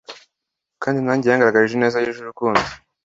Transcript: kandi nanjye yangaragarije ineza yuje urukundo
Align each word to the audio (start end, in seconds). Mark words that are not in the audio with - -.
kandi 0.83 0.99
nanjye 1.01 1.27
yangaragarije 1.27 1.73
ineza 1.75 2.01
yuje 2.03 2.19
urukundo 2.21 2.63